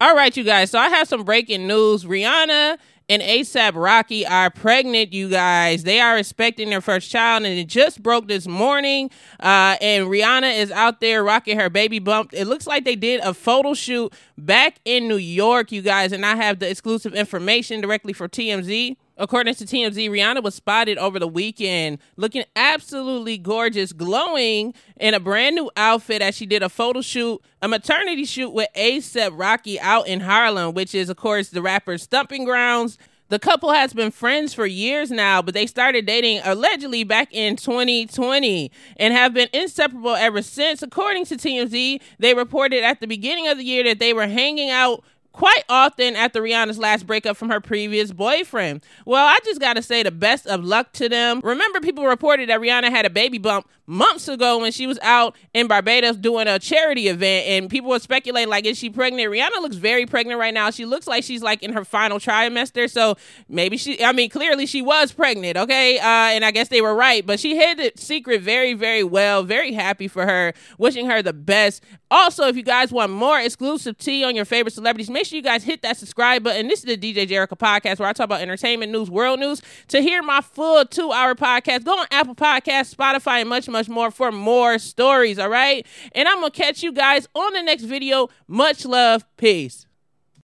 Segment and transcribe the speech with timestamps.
[0.00, 0.70] All right, you guys.
[0.70, 2.04] So I have some breaking news.
[2.04, 5.82] Rihanna and ASAP Rocky are pregnant, you guys.
[5.82, 9.10] They are expecting their first child, and it just broke this morning.
[9.40, 12.30] Uh, and Rihanna is out there rocking her baby bump.
[12.32, 16.12] It looks like they did a photo shoot back in New York, you guys.
[16.12, 18.96] And I have the exclusive information directly for TMZ.
[19.20, 25.18] According to TMZ, Rihanna was spotted over the weekend looking absolutely gorgeous, glowing in a
[25.18, 29.80] brand new outfit as she did a photo shoot, a maternity shoot with ASAP Rocky
[29.80, 32.96] out in Harlem, which is, of course, the rapper's stumping grounds.
[33.28, 37.56] The couple has been friends for years now, but they started dating allegedly back in
[37.56, 40.80] 2020 and have been inseparable ever since.
[40.80, 44.70] According to TMZ, they reported at the beginning of the year that they were hanging
[44.70, 48.82] out quite often after Rihanna's last breakup from her previous boyfriend.
[49.04, 51.40] Well, I just gotta say the best of luck to them.
[51.44, 55.34] Remember, people reported that Rihanna had a baby bump months ago when she was out
[55.54, 59.30] in Barbados doing a charity event, and people were speculating like, is she pregnant?
[59.30, 60.70] Rihanna looks very pregnant right now.
[60.70, 63.16] She looks like she's like in her final trimester, so
[63.48, 64.02] maybe she.
[64.04, 65.98] I mean, clearly she was pregnant, okay?
[65.98, 69.42] Uh, and I guess they were right, but she hid the secret very, very well.
[69.42, 70.52] Very happy for her.
[70.78, 71.82] Wishing her the best.
[72.10, 75.42] Also, if you guys want more exclusive tea on your favorite celebrities, make sure you
[75.42, 76.68] guys hit that subscribe button.
[76.68, 79.60] This is the DJ Jericho podcast where I talk about entertainment news, world news.
[79.88, 83.88] To hear my full two hour podcast, go on Apple Podcasts, Spotify, and much, much
[83.88, 85.38] more for more stories.
[85.38, 85.86] All right.
[86.12, 88.28] And I'm going to catch you guys on the next video.
[88.46, 89.24] Much love.
[89.36, 89.87] Peace.